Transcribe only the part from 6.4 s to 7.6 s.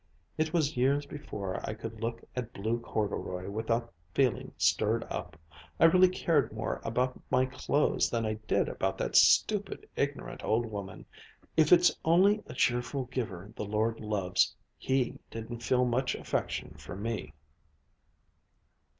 more about my